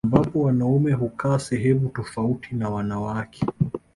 [0.07, 3.45] Ambapo wanaume hukaa sehemu tofauti na wanawake